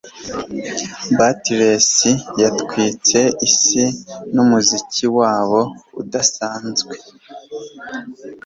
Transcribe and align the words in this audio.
beatles 1.17 1.91
yatwitse 2.41 3.19
isi 3.47 3.83
numuziki 4.33 5.05
wabo 5.17 5.61
udasanzwe 6.01 6.95